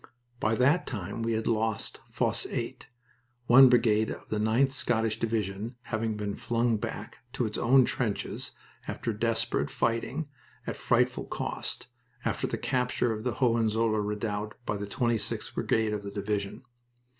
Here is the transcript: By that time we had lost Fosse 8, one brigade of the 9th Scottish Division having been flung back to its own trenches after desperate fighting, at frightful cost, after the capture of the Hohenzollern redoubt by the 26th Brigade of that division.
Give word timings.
By 0.39 0.55
that 0.55 0.87
time 0.87 1.21
we 1.21 1.33
had 1.33 1.45
lost 1.45 1.99
Fosse 2.09 2.47
8, 2.49 2.89
one 3.45 3.69
brigade 3.69 4.09
of 4.09 4.29
the 4.29 4.39
9th 4.39 4.71
Scottish 4.71 5.19
Division 5.19 5.75
having 5.83 6.17
been 6.17 6.35
flung 6.35 6.77
back 6.77 7.19
to 7.33 7.45
its 7.45 7.55
own 7.59 7.85
trenches 7.85 8.53
after 8.87 9.13
desperate 9.13 9.69
fighting, 9.69 10.27
at 10.65 10.75
frightful 10.75 11.25
cost, 11.25 11.85
after 12.25 12.47
the 12.47 12.57
capture 12.57 13.13
of 13.13 13.23
the 13.23 13.33
Hohenzollern 13.33 14.03
redoubt 14.03 14.55
by 14.65 14.75
the 14.75 14.87
26th 14.87 15.53
Brigade 15.53 15.93
of 15.93 16.01
that 16.01 16.15
division. 16.15 16.63